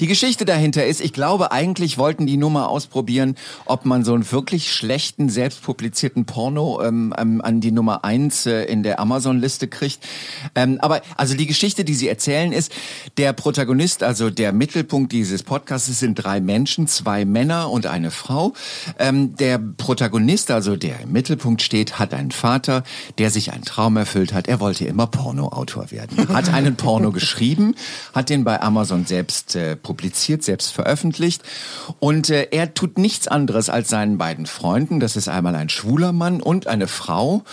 Die 0.00 0.06
Geschichte 0.06 0.44
dahinter 0.44 0.86
ist, 0.86 1.00
ich 1.00 1.12
glaube, 1.12 1.52
eigentlich 1.52 1.98
wollten 1.98 2.26
die 2.26 2.36
nur 2.36 2.50
mal 2.50 2.66
ausprobieren, 2.66 3.36
ob 3.64 3.84
man 3.84 4.04
so 4.04 4.14
einen 4.14 4.30
wirklich 4.30 4.72
schlechten, 4.72 5.28
selbstpublizierten 5.28 6.24
Porno 6.24 6.82
ähm, 6.82 7.14
ähm, 7.18 7.40
an 7.40 7.60
die 7.60 7.72
Nummer 7.72 8.04
eins 8.04 8.46
äh, 8.46 8.64
in 8.64 8.82
der 8.82 9.00
Amazon-Liste 9.00 9.68
kriegt. 9.68 10.06
Ähm, 10.54 10.78
aber 10.80 11.02
also 11.16 11.34
die 11.34 11.46
Geschichte, 11.46 11.84
die 11.84 11.94
sie 11.94 12.08
erzählen, 12.08 12.52
ist, 12.52 12.72
der 13.16 13.32
Protagonist, 13.32 14.02
also 14.02 14.30
der 14.30 14.52
Mittelpunkt 14.52 15.12
dieses 15.12 15.42
Podcasts 15.42 15.98
sind 15.98 16.14
drei 16.16 16.40
Menschen, 16.40 16.86
zwei 16.86 17.24
Männer 17.24 17.70
und 17.70 17.86
eine 17.86 18.10
Frau. 18.10 18.52
Ähm, 18.98 19.36
der 19.36 19.58
Protagonist, 19.58 20.50
also 20.50 20.76
der 20.76 21.00
im 21.00 21.12
Mittelpunkt 21.12 21.62
steht, 21.62 21.98
hat 21.98 22.14
einen 22.14 22.30
Vater, 22.30 22.82
der 23.18 23.30
sich 23.30 23.52
einen 23.52 23.64
Traum 23.64 23.96
erfüllt 23.96 24.32
hat. 24.32 24.48
Er 24.48 24.60
wollte 24.60 24.84
immer 24.84 25.06
Pornoautor 25.06 25.90
werden. 25.90 26.28
Hat 26.28 26.52
einen 26.52 26.76
Porno 26.76 27.12
geschrieben, 27.12 27.29
hat 28.14 28.28
den 28.28 28.44
bei 28.44 28.60
Amazon 28.60 29.06
selbst 29.06 29.56
äh, 29.56 29.76
publiziert, 29.76 30.42
selbst 30.42 30.72
veröffentlicht. 30.72 31.42
Und 31.98 32.30
äh, 32.30 32.48
er 32.50 32.74
tut 32.74 32.98
nichts 32.98 33.28
anderes 33.28 33.70
als 33.70 33.88
seinen 33.88 34.18
beiden 34.18 34.46
Freunden, 34.46 35.00
das 35.00 35.16
ist 35.16 35.28
einmal 35.28 35.54
ein 35.54 35.68
schwuler 35.68 36.12
Mann 36.12 36.40
und 36.40 36.66
eine 36.66 36.88
Frau. 36.88 37.44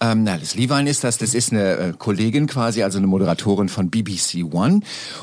Ähm, 0.00 0.24
na, 0.24 0.32
Alice 0.32 0.54
Levine 0.54 0.88
ist 0.88 1.02
das, 1.02 1.18
das 1.18 1.34
ist 1.34 1.52
eine 1.52 1.76
äh, 1.76 1.92
Kollegin 1.96 2.46
quasi, 2.46 2.82
also 2.82 2.98
eine 2.98 3.08
Moderatorin 3.08 3.68
von 3.68 3.90
BBC 3.90 4.44
One. 4.52 4.80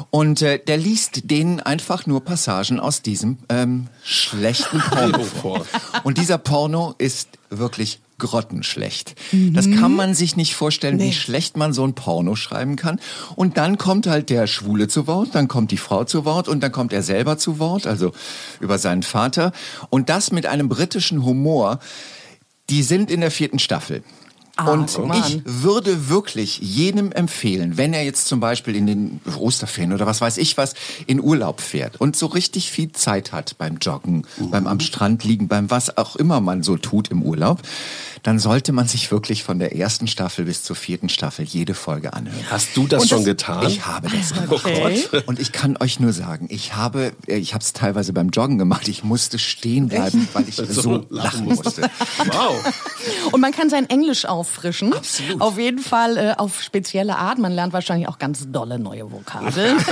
Und 0.10 0.42
äh, 0.42 0.60
der 0.60 0.78
liest 0.78 1.30
denen 1.31 1.60
einfach 1.62 2.06
nur 2.06 2.24
Passagen 2.25 2.80
aus 2.80 3.02
diesem 3.02 3.38
ähm, 3.50 3.88
schlechten 4.04 4.80
Porno 4.92 5.24
vor. 5.24 5.66
Und 6.04 6.18
dieser 6.18 6.38
Porno 6.38 6.94
ist 6.98 7.30
wirklich 7.50 8.00
grottenschlecht. 8.17 9.15
Das 9.53 9.69
kann 9.69 9.94
man 9.94 10.13
sich 10.13 10.35
nicht 10.35 10.56
vorstellen, 10.56 11.00
wie 11.00 11.12
schlecht 11.12 11.57
man 11.57 11.73
so 11.73 11.83
ein 11.83 11.95
Porno 11.95 12.35
schreiben 12.35 12.75
kann. 12.75 13.00
Und 13.35 13.57
dann 13.57 13.77
kommt 13.77 14.07
halt 14.07 14.29
der 14.29 14.47
Schwule 14.47 14.88
zu 14.88 15.07
Wort, 15.07 15.29
dann 15.33 15.47
kommt 15.47 15.71
die 15.71 15.77
Frau 15.77 16.06
zu 16.06 16.25
Wort 16.25 16.47
und 16.47 16.62
dann 16.62 16.71
kommt 16.71 16.94
er 16.94 17.03
selber 17.03 17.38
zu 17.38 17.59
Wort, 17.59 17.88
also 17.88 18.12
über 18.59 18.77
seinen 18.77 19.03
Vater. 19.03 19.51
Und 19.89 20.09
das 20.09 20.31
mit 20.31 20.45
einem 20.45 20.69
britischen 20.69 21.25
Humor. 21.25 21.79
Die 22.71 22.81
sind 22.81 23.12
in 23.12 23.21
der 23.21 23.29
vierten 23.29 23.59
Staffel. 23.59 24.01
Und 24.63 25.07
Mann. 25.07 25.18
ich 25.18 25.42
würde 25.46 26.10
wirklich 26.10 26.60
jedem 26.60 27.12
empfehlen, 27.12 27.78
wenn 27.78 27.94
er 27.94 28.04
jetzt 28.04 28.28
zum 28.28 28.40
Beispiel 28.40 28.75
in 28.75 28.88
den 28.88 29.22
Osterferien 29.38 29.94
oder 29.94 30.06
was 30.06 30.22
weiß 30.22 30.38
ich 30.38 30.57
was 30.57 30.75
in 31.07 31.22
Urlaub 31.22 31.62
fährt 31.62 32.00
und 32.00 32.16
so 32.16 32.28
richtig 32.28 32.72
viel 32.72 32.92
Zeit 32.92 33.31
hat 33.31 33.57
beim 33.57 33.78
Joggen, 33.78 34.25
beim 34.38 34.68
am 34.68 34.80
Strand 34.80 35.24
liegen, 35.24 35.48
beim 35.48 35.69
was 35.69 35.98
auch 35.98 36.16
immer 36.16 36.40
man 36.40 36.63
so 36.63 36.78
tut 36.78 37.10
im 37.10 37.22
Urlaub, 37.22 37.62
dann 38.25 38.40
sollte 38.40 38.72
man 38.72 38.88
sich 38.88 39.12
wirklich 39.12 39.44
von 39.44 39.60
der 39.60 39.75
ersten 39.75 40.07
Staffel 40.07 40.46
bis 40.46 40.63
zur 40.63 40.75
vierten 40.75 41.10
Staffel 41.10 41.46
jede 41.46 41.75
Folge 41.75 42.13
anhören. 42.13 42.44
Hast 42.50 42.75
du 42.75 42.88
das 42.88 43.04
Und 43.04 43.10
schon 43.10 43.24
getan? 43.24 43.68
Ich 43.68 43.86
habe 43.86 44.10
das 44.10 44.34
gemacht. 44.34 44.52
Okay. 44.52 45.06
Und 45.28 45.40
ich 45.40 45.52
kann 45.52 45.78
euch 45.78 46.00
nur 46.00 46.12
sagen, 46.12 46.48
ich 46.50 46.75
habe, 46.75 47.13
äh, 47.28 47.38
ich 47.38 47.54
habe 47.54 47.63
es 47.63 47.74
teilweise 47.74 48.13
beim 48.13 48.30
Joggen 48.30 48.57
gemacht. 48.57 48.88
Ich 48.88 49.04
musste 49.04 49.38
stehen 49.38 49.90
bleiben, 49.90 50.28
weil 50.34 50.50
ich 50.50 50.56
so 50.56 51.06
lachen 51.10 51.46
musste. 51.46 51.84
Wow. 52.25 52.74
Und 53.31 53.42
man 53.42 53.52
kann 53.52 53.69
sein 53.69 53.88
Englisch 53.92 54.25
auffrischen. 54.45 54.94
Absolut. 54.94 55.42
Auf 55.42 55.57
jeden 55.57 55.80
Fall 55.80 56.18
äh, 56.18 56.33
auf 56.38 56.62
spezielle 56.62 57.18
Art. 57.18 57.39
Man 57.39 57.51
lernt 57.51 57.74
wahrscheinlich 57.74 58.07
auch 58.07 58.19
ganz 58.19 58.45
dolle 58.51 58.80
neue 58.80 59.12
Vokabeln. 59.12 59.77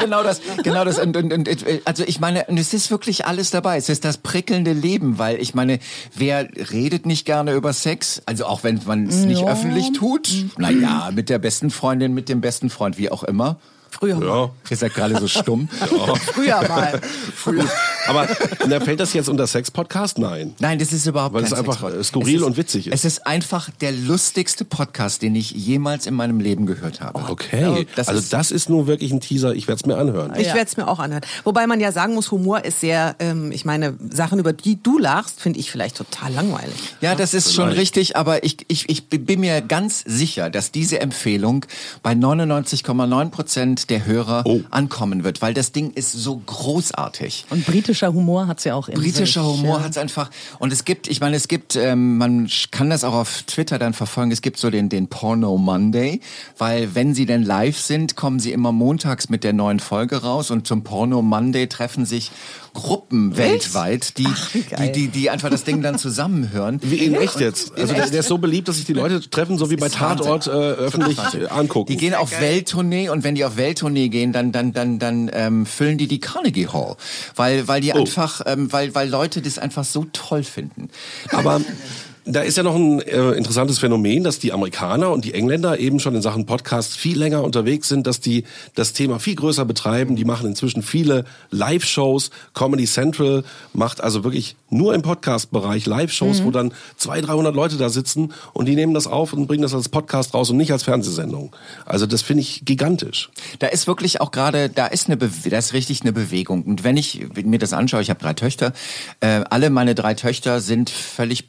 genau 0.00 0.22
das, 0.22 0.40
genau 0.62 0.84
das. 0.84 0.98
Und, 0.98 1.16
und, 1.16 1.32
und, 1.32 1.48
äh, 1.48 1.80
also 1.84 2.04
ich 2.06 2.20
meine, 2.20 2.44
und 2.46 2.58
es 2.58 2.74
ist 2.74 2.90
wirklich 2.90 3.26
alles 3.26 3.50
dabei. 3.50 3.76
Es 3.76 3.88
ist 3.88 4.04
das 4.04 4.18
prickelnde 4.18 4.72
Leben, 4.72 5.18
weil 5.18 5.40
ich 5.40 5.54
meine, 5.54 5.78
wer 6.14 6.48
redet 6.72 7.06
nicht 7.06 7.24
gerne 7.24 7.52
über 7.52 7.72
Sex? 7.72 8.22
Also 8.26 8.46
auch 8.46 8.64
wenn 8.64 8.80
man 8.84 9.06
es 9.06 9.16
nicht 9.24 9.40
Ja. 9.42 9.48
öffentlich 9.48 9.92
tut. 9.92 10.28
Naja, 10.58 11.10
mit 11.14 11.28
der 11.28 11.38
besten 11.38 11.70
Freundin, 11.70 12.12
mit 12.14 12.28
dem 12.28 12.40
besten 12.40 12.70
Freund, 12.70 12.98
wie 12.98 13.10
auch 13.10 13.24
immer. 13.24 13.56
Früher 13.90 14.16
mal. 14.16 14.26
Ja. 14.26 14.50
Ihr 14.70 14.76
seid 14.76 14.94
gerade 14.94 15.18
so 15.18 15.26
stumm. 15.28 15.68
Früher 16.34 16.62
mal. 16.68 17.00
Früher. 17.34 17.64
Aber 18.06 18.26
na, 18.66 18.80
fällt 18.80 19.00
das 19.00 19.12
jetzt 19.12 19.28
unter 19.28 19.46
Sex-Podcast? 19.46 20.18
Nein. 20.18 20.54
Nein, 20.58 20.78
das 20.78 20.92
ist 20.92 21.06
überhaupt 21.06 21.34
Weil 21.34 21.42
kein 21.42 21.52
es 21.52 21.58
einfach, 21.58 21.82
äh, 21.84 22.02
skurril 22.02 22.36
Es 22.38 22.42
und 22.42 22.56
witzig 22.56 22.86
ist. 22.86 22.94
Es 22.94 23.04
ist 23.04 23.26
einfach 23.26 23.68
der 23.80 23.92
lustigste 23.92 24.64
Podcast, 24.64 25.22
den 25.22 25.34
ich 25.34 25.50
jemals 25.50 26.06
in 26.06 26.14
meinem 26.14 26.40
Leben 26.40 26.66
gehört 26.66 27.00
habe. 27.00 27.18
Okay. 27.30 27.86
Das 27.96 28.08
also 28.08 28.20
ist- 28.20 28.32
das 28.32 28.50
ist 28.50 28.70
nun 28.70 28.86
wirklich 28.86 29.12
ein 29.12 29.20
Teaser. 29.20 29.54
Ich 29.54 29.68
werde 29.68 29.80
es 29.80 29.86
mir 29.86 29.96
anhören. 29.98 30.32
Ich 30.36 30.46
Ja. 30.46 30.54
werde 30.54 30.68
es 30.68 30.76
mir 30.76 30.88
auch 30.88 30.98
anhören. 30.98 31.22
Wobei 31.44 31.66
man 31.66 31.80
ja 31.80 31.92
sagen 31.92 32.14
muss, 32.14 32.30
Humor 32.30 32.64
ist 32.64 32.80
sehr, 32.80 33.16
ähm, 33.18 33.52
ich 33.52 33.64
meine, 33.64 33.94
Sachen, 34.10 34.38
über 34.38 34.52
die 34.52 34.82
du 34.82 34.98
lachst, 34.98 35.40
finde 35.40 35.58
ich 35.58 35.70
vielleicht 35.70 35.96
total 35.96 36.32
langweilig. 36.32 36.74
Ja, 37.00 37.14
das 37.14 37.34
ist 37.34 37.52
schon 37.54 37.64
Vielleicht. 37.70 37.96
richtig, 37.96 38.16
aber 38.16 38.44
ich, 38.44 38.64
ich, 38.68 38.88
ich 38.88 39.08
bin 39.08 39.40
mir 39.40 39.60
ganz 39.60 40.02
sicher, 40.06 40.48
dass 40.48 40.70
diese 40.72 41.00
Empfehlung 41.00 41.66
bei 42.02 42.12
99,9 42.14 43.30
Prozent 43.30 43.79
der 43.86 44.06
Hörer 44.06 44.42
Oh. 44.46 44.60
ankommen 44.70 45.24
wird, 45.24 45.42
weil 45.42 45.54
das 45.54 45.72
Ding 45.72 45.92
ist 45.92 46.12
so 46.12 46.36
großartig. 46.46 47.46
Und 47.50 47.66
britischer 47.66 48.12
Humor 48.12 48.46
hat's 48.46 48.64
ja 48.64 48.74
auch 48.74 48.88
in 48.88 48.94
Britischer 48.94 49.42
sich. 49.44 49.52
Humor 49.60 49.78
ja. 49.78 49.84
hat's 49.84 49.96
einfach 49.98 50.30
und 50.58 50.72
es 50.72 50.84
gibt, 50.84 51.08
ich 51.08 51.20
meine, 51.20 51.36
es 51.36 51.48
gibt, 51.48 51.76
ähm, 51.76 52.18
man 52.18 52.48
kann 52.70 52.90
das 52.90 53.04
auch 53.04 53.14
auf 53.14 53.42
Twitter 53.44 53.78
dann 53.78 53.92
verfolgen. 53.94 54.30
Es 54.30 54.42
gibt 54.42 54.58
so 54.58 54.70
den 54.70 54.88
den 54.88 55.08
Porno 55.08 55.56
Monday, 55.56 56.20
weil 56.58 56.94
wenn 56.94 57.14
sie 57.14 57.26
denn 57.26 57.42
live 57.42 57.78
sind, 57.78 58.16
kommen 58.16 58.40
sie 58.40 58.52
immer 58.52 58.72
montags 58.72 59.28
mit 59.28 59.44
der 59.44 59.52
neuen 59.52 59.80
Folge 59.80 60.22
raus 60.22 60.50
und 60.50 60.66
zum 60.66 60.82
Porno 60.84 61.22
Monday 61.22 61.66
treffen 61.66 62.04
sich 62.06 62.30
Gruppen 62.72 63.36
weltweit, 63.36 64.18
die, 64.18 64.28
die 64.54 64.62
geil. 64.62 64.92
die 64.92 65.08
die 65.08 65.30
einfach 65.30 65.50
das 65.50 65.64
Ding 65.64 65.82
dann 65.82 65.98
zusammenhören. 65.98 66.80
Wie 66.82 66.96
in 66.96 67.14
echt 67.14 67.40
jetzt. 67.40 67.76
Also 67.76 67.94
der, 67.94 68.08
der 68.08 68.20
ist 68.20 68.28
so 68.28 68.38
beliebt, 68.38 68.68
dass 68.68 68.76
sich 68.76 68.84
die 68.86 68.92
Leute 68.92 69.20
treffen, 69.28 69.58
so 69.58 69.70
wie 69.70 69.76
bei. 69.76 69.88
Tatort 69.88 70.46
äh, 70.46 70.50
öffentlich 70.50 71.18
angucken. 71.50 71.90
Die 71.90 71.96
gehen 71.96 72.14
auf 72.14 72.40
Welttournee 72.40 73.08
und 73.08 73.24
wenn 73.24 73.34
die 73.34 73.44
auf 73.44 73.56
Welttournee 73.56 73.70
Welttournee 73.70 74.08
gehen, 74.08 74.32
dann 74.32 74.52
dann 74.52 74.72
dann 74.72 74.98
dann 74.98 75.30
ähm, 75.32 75.66
füllen 75.66 75.98
die 75.98 76.06
die 76.06 76.20
Carnegie 76.20 76.66
Hall, 76.68 76.96
weil 77.36 77.68
weil 77.68 77.80
die 77.80 77.90
Oh. 77.90 77.98
einfach 77.98 78.42
ähm, 78.46 78.72
weil 78.72 78.94
weil 78.94 79.08
Leute 79.08 79.42
das 79.42 79.58
einfach 79.58 79.84
so 79.84 80.06
toll 80.12 80.44
finden. 80.44 80.88
Aber 81.32 81.60
da 82.24 82.42
ist 82.42 82.56
ja 82.56 82.62
noch 82.62 82.74
ein 82.74 83.00
äh, 83.00 83.32
interessantes 83.32 83.78
Phänomen, 83.78 84.24
dass 84.24 84.38
die 84.38 84.52
Amerikaner 84.52 85.10
und 85.10 85.24
die 85.24 85.34
Engländer 85.34 85.78
eben 85.78 86.00
schon 86.00 86.14
in 86.14 86.22
Sachen 86.22 86.46
Podcast 86.46 86.96
viel 86.96 87.18
länger 87.18 87.42
unterwegs 87.42 87.88
sind, 87.88 88.06
dass 88.06 88.20
die 88.20 88.44
das 88.74 88.92
Thema 88.92 89.18
viel 89.18 89.34
größer 89.34 89.64
betreiben. 89.64 90.16
Die 90.16 90.24
machen 90.24 90.46
inzwischen 90.46 90.82
viele 90.82 91.24
Live-Shows. 91.50 92.30
Comedy 92.54 92.84
Central 92.84 93.44
macht 93.72 94.02
also 94.02 94.24
wirklich 94.24 94.56
nur 94.68 94.94
im 94.94 95.02
Podcast-Bereich 95.02 95.86
Live-Shows, 95.86 96.44
wo 96.44 96.50
dann 96.50 96.72
200, 96.96 97.30
300 97.30 97.54
Leute 97.54 97.76
da 97.76 97.88
sitzen 97.88 98.32
und 98.52 98.66
die 98.66 98.76
nehmen 98.76 98.94
das 98.94 99.06
auf 99.06 99.32
und 99.32 99.46
bringen 99.46 99.62
das 99.62 99.74
als 99.74 99.88
Podcast 99.88 100.34
raus 100.34 100.50
und 100.50 100.56
nicht 100.56 100.72
als 100.72 100.82
Fernsehsendung. 100.82 101.54
Also 101.86 102.06
das 102.06 102.22
finde 102.22 102.42
ich 102.42 102.64
gigantisch. 102.64 103.30
Da 103.58 103.66
ist 103.68 103.86
wirklich 103.86 104.20
auch 104.20 104.30
gerade, 104.30 104.68
da 104.68 104.86
ist 104.86 105.06
eine, 105.06 105.16
Be 105.16 105.30
da 105.48 105.58
ist 105.58 105.72
richtig 105.72 106.02
eine 106.02 106.12
Bewegung. 106.12 106.62
Und 106.64 106.84
wenn 106.84 106.96
ich 106.96 107.26
mir 107.44 107.58
das 107.58 107.72
anschaue, 107.72 108.02
ich 108.02 108.10
habe 108.10 108.20
drei 108.20 108.34
Töchter, 108.34 108.72
äh, 109.20 109.42
alle 109.50 109.70
meine 109.70 109.94
drei 109.94 110.14
Töchter 110.14 110.60
sind 110.60 110.90
völlig 110.90 111.48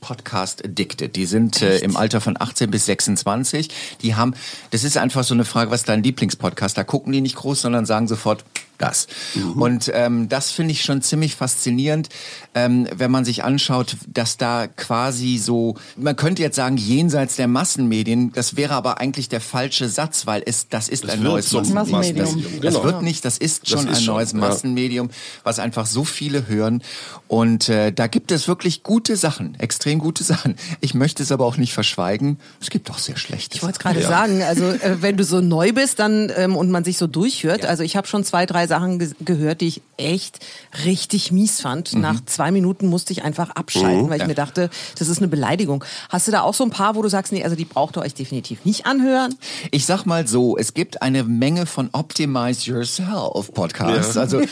Podcast-addicted. 0.61 1.15
Die 1.15 1.25
sind 1.25 1.61
äh, 1.61 1.79
im 1.79 1.97
Alter 1.97 2.21
von 2.21 2.35
18 2.39 2.71
bis 2.71 2.85
26. 2.85 3.69
Die 4.01 4.15
haben, 4.15 4.33
das 4.71 4.83
ist 4.83 4.97
einfach 4.97 5.23
so 5.23 5.33
eine 5.33 5.45
Frage, 5.45 5.71
was 5.71 5.81
ist 5.81 5.89
dein 5.89 6.03
Lieblingspodcast? 6.03 6.77
Da 6.77 6.83
gucken 6.83 7.11
die 7.11 7.21
nicht 7.21 7.35
groß, 7.35 7.61
sondern 7.61 7.85
sagen 7.85 8.07
sofort, 8.07 8.43
das. 8.81 9.07
Und 9.55 9.91
ähm, 9.93 10.27
das 10.27 10.51
finde 10.51 10.71
ich 10.73 10.81
schon 10.83 11.01
ziemlich 11.01 11.35
faszinierend, 11.35 12.09
ähm, 12.55 12.87
wenn 12.95 13.11
man 13.11 13.23
sich 13.25 13.43
anschaut, 13.43 13.95
dass 14.07 14.37
da 14.37 14.67
quasi 14.67 15.37
so, 15.37 15.75
man 15.95 16.15
könnte 16.15 16.41
jetzt 16.41 16.55
sagen, 16.55 16.77
jenseits 16.77 17.35
der 17.35 17.47
Massenmedien, 17.47 18.31
das 18.33 18.55
wäre 18.57 18.73
aber 18.73 18.99
eigentlich 18.99 19.29
der 19.29 19.41
falsche 19.41 19.87
Satz, 19.87 20.25
weil 20.25 20.43
es 20.45 20.67
das 20.69 20.89
ist 20.89 21.03
ein 21.09 21.21
wird 21.21 21.31
neues 21.31 21.51
Massenmedium. 21.53 22.17
Massenmedium. 22.25 22.61
Das 22.61 22.73
Genau. 22.73 22.83
wird 22.83 23.01
nicht, 23.03 23.23
das 23.25 23.37
ist 23.37 23.69
schon 23.69 23.87
ist 23.87 23.97
ein 23.97 24.03
schon, 24.03 24.15
neues 24.15 24.31
ja. 24.31 24.37
Massenmedium, 24.39 25.09
was 25.43 25.59
einfach 25.59 25.85
so 25.85 26.03
viele 26.03 26.47
hören. 26.47 26.81
Und 27.27 27.69
äh, 27.69 27.91
da 27.91 28.07
gibt 28.07 28.31
es 28.31 28.47
wirklich 28.47 28.83
gute 28.83 29.15
Sachen, 29.15 29.59
extrem 29.59 29.99
gute 29.99 30.23
Sachen. 30.23 30.55
Ich 30.79 30.93
möchte 30.93 31.21
es 31.23 31.31
aber 31.31 31.45
auch 31.45 31.57
nicht 31.57 31.73
verschweigen. 31.73 32.39
Es 32.59 32.69
gibt 32.69 32.89
auch 32.89 32.97
sehr 32.97 33.17
schlechte 33.17 33.55
Ich 33.55 33.63
wollte 33.63 33.73
es 33.77 33.79
gerade 33.79 34.01
sagen, 34.01 34.41
also 34.43 34.65
äh, 34.65 35.01
wenn 35.01 35.17
du 35.17 35.23
so 35.23 35.41
neu 35.41 35.73
bist 35.73 35.99
dann 35.99 36.31
ähm, 36.35 36.55
und 36.55 36.71
man 36.71 36.83
sich 36.83 36.97
so 36.97 37.07
durchhört, 37.07 37.65
also 37.65 37.83
ich 37.83 37.95
habe 37.95 38.07
schon 38.07 38.23
zwei, 38.23 38.45
drei 38.45 38.67
Sachen 38.71 38.99
ge 38.99 39.09
gehört, 39.19 39.59
die 39.59 39.67
ich 39.67 39.81
echt 39.97 40.39
richtig 40.85 41.33
mies 41.33 41.59
fand. 41.59 41.93
Nach 41.93 42.23
zwei 42.25 42.51
Minuten 42.51 42.87
musste 42.87 43.11
ich 43.11 43.23
einfach 43.23 43.49
abschalten, 43.51 44.09
weil 44.09 44.21
ich 44.21 44.27
mir 44.27 44.35
dachte, 44.35 44.69
das 44.97 45.09
ist 45.09 45.17
eine 45.17 45.27
Beleidigung. 45.27 45.83
Hast 46.07 46.27
du 46.27 46.31
da 46.31 46.41
auch 46.41 46.53
so 46.53 46.63
ein 46.63 46.69
paar, 46.69 46.95
wo 46.95 47.01
du 47.01 47.09
sagst, 47.09 47.33
nee, 47.33 47.43
also 47.43 47.57
die 47.57 47.65
braucht 47.65 47.97
ihr 47.97 48.01
euch 48.01 48.13
definitiv 48.13 48.63
nicht 48.63 48.85
anhören? 48.85 49.35
Ich 49.71 49.85
sag 49.85 50.05
mal 50.05 50.25
so, 50.25 50.57
es 50.57 50.73
gibt 50.73 51.01
eine 51.01 51.25
Menge 51.25 51.65
von 51.65 51.89
Optimize 51.91 52.69
Yourself 52.69 53.51
Podcasts. 53.53 54.15
Ja. 54.15 54.21
Also 54.21 54.41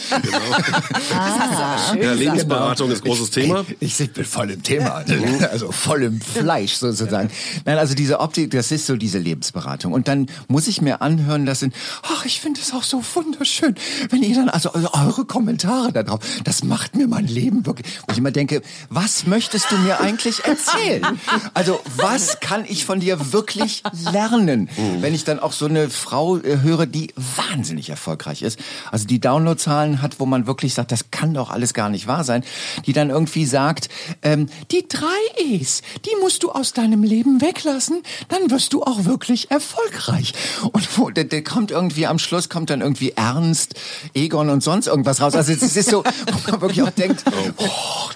Ja, 2.02 2.14
Lebensberatung 2.14 2.92
ist 2.92 3.04
großes 3.04 3.32
Thema. 3.32 3.66
Ich, 3.80 4.00
ich 4.00 4.12
bin 4.12 4.26
voll 4.26 4.52
im 4.52 4.64
Thema, 4.64 5.04
also 5.52 5.72
voll 5.72 6.04
im 6.04 6.22
Fleisch 6.22 6.74
sozusagen. 6.74 7.30
Nein, 7.66 7.78
also 7.78 7.96
diese 7.96 8.20
Optik, 8.20 8.52
das 8.52 8.72
ist 8.72 8.86
so 8.86 8.96
diese 8.96 9.18
Lebensberatung. 9.18 9.94
Und 9.94 10.08
dann 10.08 10.28
muss 10.48 10.68
ich 10.68 10.82
mir 10.82 11.02
anhören 11.02 11.46
lassen, 11.46 11.74
ach, 12.04 12.26
ich 12.26 12.42
finde 12.42 12.62
es 12.62 12.74
auch 12.74 12.84
so 12.84 13.02
wunderschön, 13.16 13.76
wenn 14.10 14.24
ihr 14.24 14.36
dann, 14.36 14.50
also 14.50 14.72
eure 14.74 15.26
Kommentare 15.26 15.92
da 15.92 16.04
drauf, 16.04 16.20
das 16.44 16.64
macht 16.64 16.96
mir 16.96 17.08
mein 17.08 17.28
Leben 17.28 17.66
wirklich, 17.66 17.88
wo 18.08 18.12
ich 18.12 18.18
immer 18.18 18.32
denke, 18.32 18.62
was 18.90 19.26
möchtest 19.26 19.72
du 19.72 19.78
mir 19.78 20.00
eigentlich 20.00 20.46
erzählen? 20.46 21.06
Also 21.54 21.80
was 21.98 22.40
kann 22.40 22.66
ich 22.68 22.86
von 22.86 23.00
dir 23.00 23.32
wirklich 23.32 23.84
lernen, 24.12 24.70
wenn 25.00 25.14
ich 25.14 25.24
dann 25.24 25.40
auch 25.40 25.52
so 25.52 25.66
eine 25.66 25.90
Frau 25.90 26.38
äh, 26.38 26.62
höre, 26.62 26.86
die 26.86 27.14
wahnsinnig 27.16 27.90
erfolgreich 27.90 28.42
ist, 28.42 28.60
also 28.92 29.08
die 29.08 29.20
Downloadzahlen 29.20 30.02
hat, 30.02 30.20
wo 30.20 30.26
man 30.26 30.48
wirklich 30.48 30.74
sagt, 30.74 30.92
das 30.92 31.12
kann 31.12 31.34
doch 31.34 31.50
alles 31.50 31.74
gar 31.74 31.90
nicht 31.90 32.08
wahr 32.08 32.24
sein, 32.24 32.44
die 32.86 32.94
dann 32.94 33.10
irgendwie 33.10 33.46
sagt, 33.46 33.90
ähm, 34.22 34.48
die 34.72 34.88
drei 34.88 35.08
E's, 35.38 35.82
die 36.06 36.16
musst 36.22 36.44
du 36.44 36.52
aus 36.52 36.74
deinem 36.74 37.04
Leben 37.04 37.42
weglassen, 37.42 38.02
dann 38.30 38.50
wirst 38.52 38.74
du 38.74 38.84
auch 38.84 39.06
wirklich 39.06 39.52
erfolgreich. 39.52 40.34
Und 40.72 40.98
wo, 40.98 41.10
der, 41.10 41.26
der 41.26 41.44
kommt 41.44 41.72
irgendwie 41.72 42.08
am 42.08 42.20
Schluss 42.20 42.50
kommt 42.50 42.70
dann 42.70 42.82
irgendwie 42.82 43.12
Ernst, 43.12 43.76
Egon 44.14 44.50
und 44.50 44.62
sonst 44.64 44.88
irgendwas 44.88 45.22
raus. 45.22 45.36
Also 45.36 45.52
es 45.52 45.62
ist 45.76 45.90
so, 45.90 46.04
wo 46.46 46.52
man 46.52 46.62
wirklich 46.62 46.82
auch 46.84 46.90
denkt, 46.90 47.24
oh, 47.58 47.64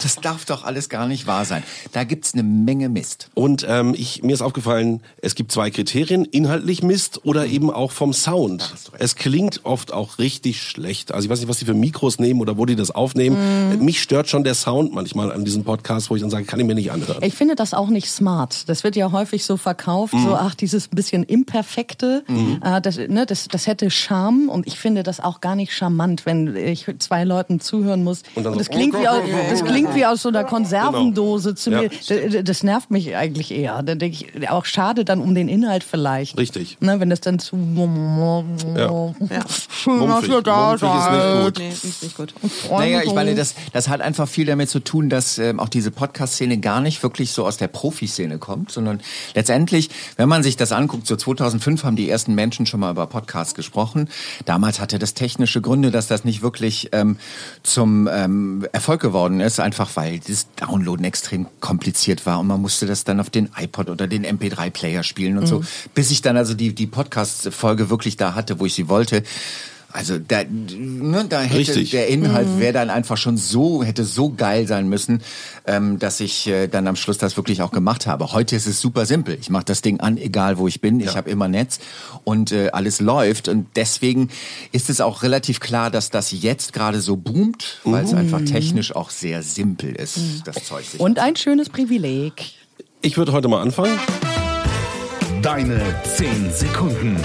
das 0.02 0.16
darf 0.18 0.46
doch 0.46 0.64
alles 0.64 0.90
gar 0.90 1.08
nicht 1.08 1.28
wahr 1.28 1.46
sein. 1.46 1.64
Da 1.92 2.04
gibt's 2.04 2.34
eine 2.34 2.44
Menge 2.44 2.90
Mist. 2.90 3.30
Und 3.34 3.66
ähm, 3.68 3.94
ich, 3.98 4.24
mir 4.24 4.34
ist 4.34 4.42
aufgefallen, 4.42 5.02
es 5.22 5.36
gibt 5.36 5.52
zwei 5.52 5.70
Kriterien, 5.72 6.26
inhaltlich 6.26 6.84
Mist 6.84 7.22
oder 7.26 7.46
eben 7.46 7.72
auch 7.72 7.92
vom 7.92 8.14
Sound. 8.14 8.74
Es 9.00 9.16
klingt 9.16 9.62
oft 9.64 9.94
auch 9.94 10.18
richtig 10.20 10.62
schlecht. 10.62 11.12
Also 11.14 11.26
ich 11.26 11.30
weiß 11.32 11.40
nicht, 11.40 11.50
was 11.50 11.60
die 11.60 11.66
für 11.66 11.74
Mikros 11.74 12.20
nehmen 12.20 12.42
oder 12.42 12.58
wo 12.58 12.66
die 12.66 12.76
das 12.76 12.92
aufnehmen. 12.92 13.80
Mich 13.84 14.02
stört 14.02 14.30
schon 14.30 14.44
der 14.44 14.56
Sound 14.56 14.94
manchmal 14.94 15.32
an 15.32 15.46
diesem 15.46 15.64
Podcast, 15.64 16.10
wo 16.10 16.16
ich 16.16 16.22
dann 16.22 16.30
sage, 16.32 16.46
kann 16.46 16.60
ich 16.60 16.66
mir 16.66 16.76
nicht 16.76 16.92
anhören. 16.92 17.22
Ich 17.24 17.34
finde 17.36 17.56
das 17.56 17.74
auch 17.74 17.88
nicht 17.90 18.10
smart. 18.10 18.68
Das 18.70 18.84
wird 18.84 18.96
ja 18.96 19.12
häufig 19.12 19.46
so 19.46 19.58
verkauft, 19.58 20.14
Mhm. 20.14 20.24
so 20.26 20.36
ach, 20.36 20.56
dieses 20.56 20.88
bisschen 20.90 21.24
Imperfekte, 21.24 22.24
äh, 22.64 22.82
das, 22.82 22.98
ne, 22.98 23.26
das, 23.26 23.48
das 23.48 23.68
hätte 23.68 23.90
Charme 23.90 24.50
und 24.50 24.68
ich 24.68 24.78
finde 24.78 25.04
das 25.04 25.20
auch 25.20 25.40
gar 25.40 25.56
nicht 25.56 25.63
charmant, 25.72 26.26
wenn 26.26 26.56
ich 26.56 26.88
zwei 27.00 27.24
Leuten 27.24 27.60
zuhören 27.60 28.04
muss. 28.04 28.24
Und 28.36 28.44
dann 28.44 28.58
das, 28.58 28.68
so, 28.68 28.74
klingt 28.74 29.00
wie 29.00 29.08
aus, 29.08 29.22
das 29.50 29.64
klingt 29.64 29.94
wie 29.96 30.06
aus 30.06 30.22
so 30.24 30.30
einer 30.30 30.44
Konservendose 30.44 31.56
zu 31.56 31.70
Genau. 31.70 31.84
Ja. 31.84 31.90
mir. 31.90 32.30
Das, 32.30 32.44
das 32.44 32.64
nervt 32.64 32.92
mich 32.92 33.16
eigentlich 33.16 33.52
eher. 33.52 33.82
Da 33.84 33.96
denke 33.96 34.26
ich, 34.36 34.50
auch 34.50 34.66
schade 34.66 35.06
dann 35.06 35.22
um 35.22 35.34
den 35.36 35.48
Inhalt 35.48 35.84
vielleicht. 35.84 36.38
Richtig. 36.38 36.78
Ne, 36.82 37.00
wenn 37.00 37.10
das 37.10 37.22
dann 37.22 37.40
zu 37.40 37.56
Ja. 38.76 38.84
Ja. 39.30 39.46
schön, 39.70 40.08
dass 40.08 40.28
ihr 40.28 40.42
da 40.42 40.72
nicht 40.74 40.82
seid. 40.82 41.44
gut. 41.46 41.60
Nee, 41.60 41.70
ist 41.70 42.04
nicht 42.04 42.18
gut. 42.18 42.34
Naja, 42.70 43.02
ich 43.04 43.14
meine, 43.14 43.36
das, 43.36 43.56
das 43.72 43.88
hat 43.88 44.02
einfach 44.02 44.28
viel 44.28 44.46
damit 44.46 44.70
zu 44.70 44.80
tun, 44.80 45.10
dass 45.10 45.38
ähm, 45.38 45.60
auch 45.60 45.70
diese 45.70 45.92
Podcast-Szene 45.92 46.58
gar 46.58 46.82
nicht 46.82 47.04
wirklich 47.04 47.32
so 47.32 47.46
aus 47.46 47.58
der 47.58 47.68
Profiszene 47.68 48.38
kommt, 48.38 48.72
sondern 48.72 49.02
letztendlich, 49.36 49.90
wenn 50.18 50.30
man 50.30 50.44
sich 50.44 50.58
das 50.58 50.72
anguckt, 50.72 51.08
so 51.08 51.16
2005 51.16 51.84
haben 51.84 51.96
die 51.96 52.10
ersten 52.10 52.34
Menschen 52.36 52.66
schon 52.66 52.80
mal 52.80 52.92
über 52.92 53.08
Podcasts 53.08 53.56
gesprochen. 53.56 54.10
Damals 54.46 54.80
hatte 54.80 55.00
das 55.00 55.14
technische 55.54 55.62
Gründe, 55.62 55.92
dass 55.92 56.08
das 56.08 56.26
nicht 56.26 56.42
wirklich 56.42 56.90
ähm, 56.92 57.18
zum 57.62 58.10
ähm, 58.12 58.66
Erfolg 58.72 59.02
geworden 59.02 59.40
ist, 59.40 59.60
einfach 59.60 59.90
weil 59.96 60.20
das 60.20 60.48
Downloaden 60.56 61.06
extrem 61.06 61.48
kompliziert 61.60 62.26
war 62.26 62.40
und 62.40 62.48
man 62.48 62.62
musste 62.62 62.86
das 62.86 63.04
dann 63.04 63.20
auf 63.20 63.30
den 63.30 63.50
iPod 63.58 63.90
oder 63.90 64.08
den 64.08 64.26
MP3-Player 64.26 65.04
spielen 65.04 65.38
und 65.38 65.48
so, 65.48 65.64
bis 65.94 66.12
ich 66.12 66.22
dann 66.22 66.38
also 66.38 66.54
die, 66.54 66.74
die 66.74 66.88
Podcast-Folge 66.88 67.90
wirklich 67.90 68.18
da 68.18 68.34
hatte, 68.34 68.60
wo 68.60 68.66
ich 68.66 68.74
sie 68.74 68.90
wollte. 68.90 69.24
Also 69.94 70.18
da, 70.18 70.44
ne, 70.44 71.26
da 71.30 71.42
hätte 71.42 71.56
Richtig. 71.56 71.92
der 71.92 72.08
Inhalt 72.08 72.48
wäre 72.58 72.74
dann 72.74 72.90
einfach 72.90 73.16
schon 73.16 73.38
so, 73.38 73.84
hätte 73.84 74.04
so 74.04 74.32
geil 74.32 74.68
sein 74.68 74.90
müssen, 74.90 75.22
ähm, 75.68 76.00
dass 76.00 76.20
ich 76.20 76.48
äh, 76.48 76.68
dann 76.68 76.88
am 76.88 76.96
Schluss 76.96 77.20
das 77.20 77.38
wirklich 77.38 77.62
auch 77.62 77.72
gemacht 77.72 78.08
habe. 78.08 78.34
Heute 78.34 78.56
ist 78.56 78.66
es 78.66 78.82
super 78.82 79.06
simpel. 79.06 79.38
Ich 79.40 79.52
mache 79.52 79.66
das 79.66 79.84
Ding 79.84 80.00
an, 80.00 80.18
egal 80.18 80.58
wo 80.58 80.68
ich 80.68 80.82
bin. 80.82 81.00
Ich 81.00 81.16
habe 81.16 81.30
immer 81.30 81.48
Netz 81.48 81.80
und 82.24 82.52
äh, 82.52 82.70
alles 82.74 83.02
läuft. 83.02 83.48
Und 83.48 83.68
deswegen 83.76 84.30
ist 84.72 84.90
es 84.90 85.00
auch 85.00 85.22
relativ 85.22 85.60
klar, 85.60 85.92
dass 85.92 86.10
das 86.10 86.32
jetzt 86.32 86.74
gerade 86.74 87.00
so 87.00 87.16
boomt, 87.16 87.80
weil 87.84 88.04
es 88.04 88.16
einfach 88.16 88.42
technisch 88.42 88.96
auch 88.96 89.12
sehr 89.12 89.44
simpel 89.44 89.96
ist, 89.96 90.42
das 90.46 90.66
Zeug. 90.66 90.86
sich 90.86 91.00
Und 91.00 91.20
ein 91.20 91.36
schönes 91.36 91.70
Privileg. 91.70 92.54
Ich 93.04 93.18
würde 93.18 93.32
heute 93.32 93.48
mal 93.48 93.62
anfangen. 93.62 94.00
Deine 95.44 95.82
10 96.04 96.52
Sekunden. 96.52 97.18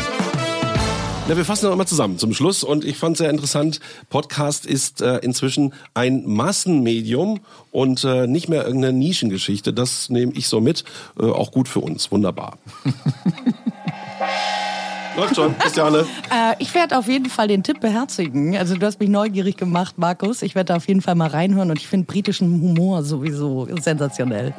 Na, 1.28 1.36
wir 1.36 1.44
fassen 1.44 1.68
noch 1.68 1.76
mal 1.76 1.84
zusammen 1.84 2.16
zum 2.16 2.32
Schluss 2.32 2.64
und 2.64 2.86
ich 2.86 2.96
fand 2.96 3.18
sehr 3.18 3.28
interessant, 3.28 3.80
Podcast 4.08 4.64
ist 4.64 5.02
äh, 5.02 5.18
inzwischen 5.18 5.74
ein 5.92 6.24
Massenmedium 6.24 7.40
und 7.70 8.02
äh, 8.02 8.26
nicht 8.26 8.48
mehr 8.48 8.64
irgendeine 8.64 8.96
Nischengeschichte. 8.96 9.74
Das 9.74 10.08
nehme 10.08 10.32
ich 10.32 10.48
so 10.48 10.62
mit, 10.62 10.84
äh, 11.20 11.26
auch 11.26 11.52
gut 11.52 11.68
für 11.68 11.80
uns, 11.80 12.10
wunderbar. 12.10 12.56
Läuft 15.18 15.36
schon, 15.36 15.58
Christiane. 15.58 16.06
Äh, 16.32 16.54
ich 16.60 16.74
werde 16.74 16.96
auf 16.96 17.08
jeden 17.08 17.28
Fall 17.28 17.48
den 17.48 17.62
Tipp 17.62 17.80
beherzigen. 17.80 18.56
Also 18.56 18.76
du 18.76 18.86
hast 18.86 18.98
mich 18.98 19.10
neugierig 19.10 19.58
gemacht, 19.58 19.98
Markus. 19.98 20.40
Ich 20.40 20.54
werde 20.54 20.68
da 20.68 20.76
auf 20.76 20.88
jeden 20.88 21.02
Fall 21.02 21.14
mal 21.14 21.28
reinhören 21.28 21.70
und 21.70 21.78
ich 21.78 21.88
finde 21.88 22.06
britischen 22.06 22.62
Humor 22.62 23.02
sowieso 23.02 23.68
sensationell. 23.78 24.54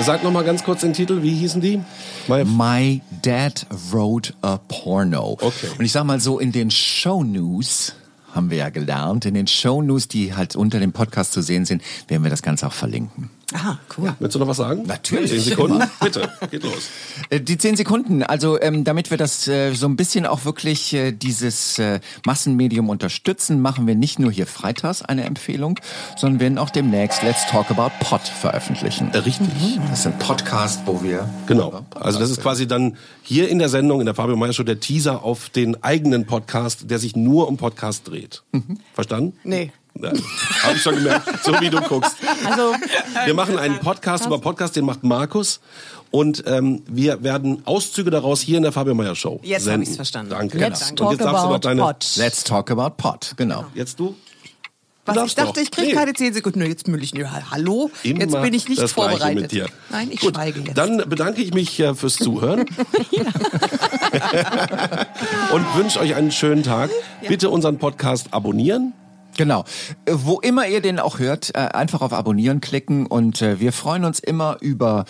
Sag 0.00 0.22
noch 0.22 0.32
mal 0.32 0.44
ganz 0.44 0.62
kurz 0.64 0.82
den 0.82 0.92
Titel, 0.92 1.22
wie 1.22 1.34
hießen 1.34 1.60
die? 1.60 1.80
My 2.28 2.44
My 2.44 3.02
Dad 3.22 3.66
Wrote 3.90 4.34
a 4.42 4.58
Porno. 4.68 5.32
Okay. 5.40 5.68
Und 5.78 5.84
ich 5.84 5.92
sag 5.92 6.04
mal 6.04 6.20
so, 6.20 6.38
in 6.38 6.52
den 6.52 6.70
Show 6.70 7.24
News 7.24 7.94
haben 8.32 8.50
wir 8.50 8.58
ja 8.58 8.68
gelernt, 8.68 9.24
in 9.24 9.34
den 9.34 9.46
Show 9.46 9.82
News, 9.82 10.08
die 10.08 10.34
halt 10.34 10.54
unter 10.54 10.78
dem 10.78 10.92
Podcast 10.92 11.32
zu 11.32 11.42
sehen 11.42 11.64
sind, 11.64 11.82
werden 12.06 12.22
wir 12.22 12.30
das 12.30 12.42
Ganze 12.42 12.66
auch 12.66 12.72
verlinken. 12.72 13.30
Ah, 13.54 13.78
cool. 13.96 14.14
Willst 14.18 14.34
du 14.34 14.38
noch 14.40 14.46
was 14.48 14.58
sagen? 14.58 14.82
Natürlich. 14.86 15.30
Zehn 15.30 15.40
Sekunden? 15.40 15.82
Bitte, 16.02 16.28
geht 16.50 16.62
los. 16.64 16.90
Äh, 17.30 17.40
Die 17.40 17.56
zehn 17.56 17.76
Sekunden, 17.76 18.22
also 18.22 18.60
ähm, 18.60 18.84
damit 18.84 19.10
wir 19.10 19.16
das 19.16 19.48
äh, 19.48 19.72
so 19.72 19.86
ein 19.86 19.96
bisschen 19.96 20.26
auch 20.26 20.44
wirklich 20.44 20.92
äh, 20.92 21.12
dieses 21.12 21.78
äh, 21.78 22.00
Massenmedium 22.26 22.90
unterstützen, 22.90 23.62
machen 23.62 23.86
wir 23.86 23.94
nicht 23.94 24.18
nur 24.18 24.30
hier 24.30 24.46
freitags 24.46 25.00
eine 25.00 25.24
Empfehlung, 25.24 25.80
sondern 26.16 26.40
werden 26.40 26.58
auch 26.58 26.68
demnächst 26.68 27.22
Let's 27.22 27.46
Talk 27.46 27.70
About 27.70 27.90
Pod 28.00 28.20
veröffentlichen. 28.20 29.10
Äh, 29.14 29.18
Richtig. 29.18 29.48
Das 29.88 30.00
ist 30.00 30.06
ein 30.06 30.18
Podcast, 30.18 30.80
wo 30.84 31.02
wir 31.02 31.26
Genau. 31.46 31.86
Also 31.94 32.18
das 32.18 32.28
ist 32.30 32.42
quasi 32.42 32.66
dann 32.66 32.98
hier 33.22 33.48
in 33.48 33.58
der 33.58 33.70
Sendung, 33.70 34.00
in 34.00 34.06
der 34.06 34.14
Fabio 34.14 34.36
Meyer 34.36 34.52
Show, 34.52 34.62
der 34.62 34.78
Teaser 34.80 35.24
auf 35.24 35.48
den 35.48 35.82
eigenen 35.82 36.26
Podcast, 36.26 36.90
der 36.90 36.98
sich 36.98 37.16
nur 37.16 37.48
um 37.48 37.56
Podcast 37.56 38.06
dreht. 38.08 38.42
Verstanden? 38.92 39.38
Nee. 39.42 39.72
Ja, 40.00 40.12
Habe 40.62 40.76
ich 40.76 40.82
schon 40.82 40.94
gemerkt, 40.96 41.44
so 41.44 41.52
wie 41.60 41.70
du 41.70 41.80
guckst. 41.80 42.16
Also, 42.44 42.74
Wir 43.24 43.34
machen 43.34 43.58
einen 43.58 43.78
Podcast 43.80 44.26
über 44.26 44.38
Podcast, 44.40 44.76
den 44.76 44.84
macht 44.84 45.02
Markus. 45.04 45.60
Und 46.10 46.42
ähm, 46.46 46.82
wir 46.88 47.22
werden 47.22 47.60
Auszüge 47.66 48.10
daraus 48.10 48.40
hier 48.40 48.56
in 48.56 48.62
der 48.62 48.72
Fabio 48.72 48.94
Meyer 48.94 49.14
Show 49.14 49.40
Jetzt 49.42 49.62
hab 49.62 49.72
senden. 49.72 49.82
ich's 49.82 49.96
verstanden. 49.96 50.30
Danke. 50.30 50.56
let's 50.58 50.90
Und 50.90 50.96
talk 50.98 51.10
jetzt 51.12 51.20
darfst 51.22 51.44
du 51.44 51.48
about 51.48 51.58
deine... 51.58 51.82
pot. 51.82 52.06
Let's 52.16 52.44
Talk 52.44 52.70
About 52.70 52.94
Pod, 52.96 53.34
genau. 53.36 53.66
Jetzt 53.74 54.00
du? 54.00 54.16
Was, 55.04 55.16
ich 55.26 55.34
dachte, 55.34 55.54
doch. 55.54 55.62
ich 55.62 55.70
kriege 55.70 55.88
Nee. 55.88 55.94
keine 55.94 56.12
10 56.12 56.34
Sekunden. 56.34 56.60
Jetzt 56.66 56.86
müll 56.86 57.02
ich 57.02 57.14
nicht. 57.14 57.26
Hallo? 57.50 57.90
Immer 58.02 58.20
jetzt 58.20 58.42
bin 58.42 58.52
ich 58.54 58.68
nicht 58.68 58.88
vorbereitet. 58.90 59.40
Mit 59.42 59.52
dir. 59.52 59.66
Nein, 59.90 60.10
ich 60.12 60.20
Gut, 60.20 60.34
schweige 60.34 60.60
jetzt. 60.60 60.76
Dann 60.76 60.98
bedanke 61.08 61.40
ich 61.42 61.54
mich 61.54 61.78
äh, 61.80 61.94
fürs 61.94 62.16
Zuhören 62.16 62.60
und 65.52 65.76
wünsche 65.76 66.00
euch 66.00 66.14
einen 66.14 66.30
schönen 66.30 66.62
Tag. 66.62 66.90
Bitte 67.26 67.48
unseren 67.50 67.78
Podcast 67.78 68.28
abonnieren. 68.32 68.92
Genau. 69.38 69.64
Äh, 70.04 70.12
Wo 70.14 70.40
immer 70.40 70.66
ihr 70.66 70.82
den 70.82 70.98
auch 70.98 71.20
hört, 71.20 71.54
äh, 71.54 71.58
einfach 71.58 72.02
auf 72.02 72.12
Abonnieren 72.12 72.60
klicken 72.60 73.06
und 73.06 73.40
äh, 73.40 73.60
wir 73.60 73.72
freuen 73.72 74.04
uns 74.04 74.18
immer 74.18 74.56
über 74.60 75.04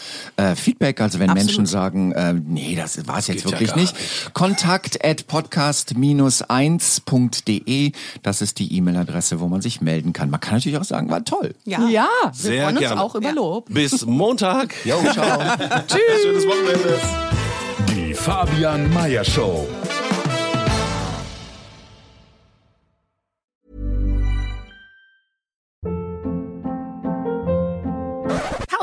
Feedback. 0.54 1.00
Also 1.00 1.18
wenn 1.18 1.30
Absolut. 1.30 1.46
Menschen 1.46 1.64
sagen, 1.66 2.14
nee, 2.46 2.76
das 2.76 3.08
war 3.08 3.18
es 3.18 3.26
jetzt 3.28 3.42
Geht 3.42 3.46
ja 3.46 3.50
wirklich 3.52 3.70
gar 3.70 3.78
nicht. 3.78 3.96
Kontakt 4.34 5.02
at 5.04 5.26
podcast-1.de. 5.26 7.92
Das 8.22 8.42
ist 8.42 8.58
die 8.58 8.76
E-Mail-Adresse, 8.76 9.40
wo 9.40 9.48
man 9.48 9.62
sich 9.62 9.80
melden 9.80 10.12
kann. 10.12 10.28
Man 10.30 10.40
kann 10.40 10.54
natürlich 10.54 10.78
auch 10.78 10.84
sagen, 10.84 11.10
war 11.10 11.24
toll. 11.24 11.54
ja. 11.64 11.88
ja, 11.88 12.08
wir 12.24 12.32
Sehr 12.32 12.64
freuen 12.64 12.76
uns 12.76 12.86
gerne. 12.86 13.00
auch 13.00 13.14
über 13.14 13.32
Lob. 13.32 13.66
Bis 13.70 14.04
Montag. 14.06 14.74
Jo, 14.84 15.00
ciao. 15.12 15.38
Tschüss. 15.88 16.22
Schönes 16.22 16.46
Wochenende. 16.46 16.98
Die 17.88 18.12
Fabian 18.14 18.92
Meyer 18.92 19.24
Show. 19.24 19.66